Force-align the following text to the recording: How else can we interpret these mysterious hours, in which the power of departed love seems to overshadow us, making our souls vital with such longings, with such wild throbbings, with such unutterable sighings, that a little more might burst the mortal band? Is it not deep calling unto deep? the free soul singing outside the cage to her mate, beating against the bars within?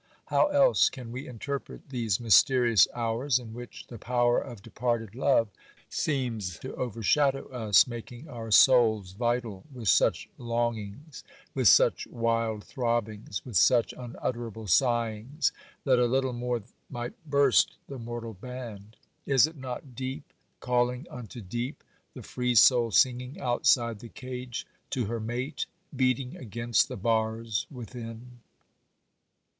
How 0.33 0.47
else 0.47 0.89
can 0.89 1.11
we 1.11 1.27
interpret 1.27 1.89
these 1.89 2.19
mysterious 2.19 2.87
hours, 2.91 3.37
in 3.37 3.53
which 3.53 3.85
the 3.85 3.99
power 3.99 4.39
of 4.39 4.63
departed 4.63 5.13
love 5.13 5.49
seems 5.89 6.57
to 6.61 6.73
overshadow 6.73 7.45
us, 7.49 7.85
making 7.85 8.27
our 8.27 8.49
souls 8.49 9.11
vital 9.11 9.63
with 9.71 9.87
such 9.89 10.27
longings, 10.39 11.23
with 11.53 11.67
such 11.67 12.07
wild 12.07 12.63
throbbings, 12.63 13.45
with 13.45 13.55
such 13.57 13.93
unutterable 13.95 14.65
sighings, 14.65 15.51
that 15.83 15.99
a 15.99 16.05
little 16.07 16.33
more 16.33 16.63
might 16.89 17.13
burst 17.29 17.77
the 17.87 17.99
mortal 17.99 18.33
band? 18.33 18.95
Is 19.27 19.45
it 19.45 19.55
not 19.55 19.93
deep 19.93 20.33
calling 20.61 21.05
unto 21.11 21.41
deep? 21.41 21.83
the 22.15 22.23
free 22.23 22.55
soul 22.55 22.89
singing 22.89 23.39
outside 23.39 23.99
the 23.99 24.09
cage 24.09 24.65
to 24.89 25.05
her 25.05 25.19
mate, 25.19 25.67
beating 25.95 26.37
against 26.37 26.87
the 26.87 26.97
bars 26.97 27.67
within? 27.69 28.39